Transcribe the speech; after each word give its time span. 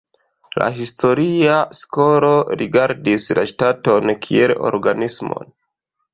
La 0.61 0.69
historia 0.77 1.57
skolo 1.79 2.31
rigardis 2.63 3.29
la 3.41 3.45
ŝtaton 3.53 4.15
kiel 4.27 4.57
organismon. 4.73 5.55